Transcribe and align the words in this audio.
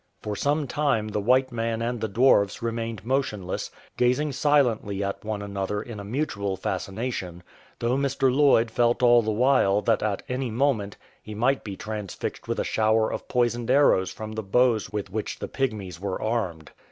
For 0.19 0.35
some 0.35 0.65
time 0.65 1.09
the 1.09 1.19
white 1.19 1.51
man 1.51 1.79
and 1.83 2.01
the 2.01 2.07
dwarfs 2.07 2.63
remained 2.63 3.05
motionless, 3.05 3.69
gazing 3.97 4.31
silently 4.31 5.03
at 5.03 5.23
one 5.23 5.43
another 5.43 5.79
in 5.79 5.99
a 5.99 6.03
mutual 6.03 6.57
fascination, 6.57 7.43
though 7.77 7.95
Mr. 7.95 8.33
Lloyd 8.35 8.71
felt 8.71 9.03
all 9.03 9.21
the 9.21 9.29
while 9.29 9.79
that 9.83 10.01
at 10.01 10.23
any 10.27 10.49
moment 10.49 10.97
he 11.21 11.35
might 11.35 11.63
be 11.63 11.77
transfixed 11.77 12.47
with 12.47 12.59
a 12.59 12.63
shower 12.63 13.13
of 13.13 13.27
poisoned 13.27 13.69
arrows 13.69 14.09
from 14.11 14.31
the 14.31 14.41
bows 14.41 14.89
with 14.91 15.11
which 15.11 15.37
the 15.37 15.47
Pygmies 15.47 15.99
were 15.99 16.19
armed. 16.19 16.71